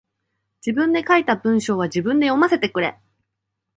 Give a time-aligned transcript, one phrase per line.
[0.65, 2.99] 自分で書いた文章は自分で読ませてくれ。